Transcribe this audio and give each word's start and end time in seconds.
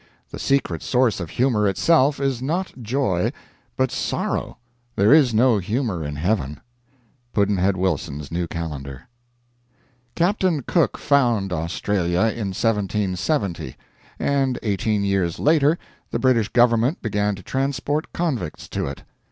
The 0.31 0.39
secret 0.39 0.81
source 0.81 1.19
of 1.19 1.29
Humor 1.29 1.67
itself 1.67 2.19
is 2.19 2.41
not 2.41 2.73
joy 2.81 3.31
but 3.77 3.91
sorrow. 3.91 4.57
There 4.95 5.13
is 5.13 5.31
no 5.31 5.59
humor 5.59 6.03
in 6.03 6.15
heaven. 6.15 6.59
Pudd'nhead 7.35 7.75
Wilson's 7.77 8.31
New 8.31 8.47
Calendar. 8.47 9.07
Captain 10.15 10.63
Cook 10.63 10.97
found 10.97 11.53
Australia 11.53 12.21
in 12.21 12.47
1770, 12.49 13.75
and 14.17 14.57
eighteen 14.63 15.03
years 15.03 15.37
later 15.37 15.77
the 16.09 16.17
British 16.17 16.47
Government 16.49 17.03
began 17.03 17.35
to 17.35 17.43
transport 17.43 18.11
convicts 18.11 18.67
to 18.69 18.87
it. 18.87 19.03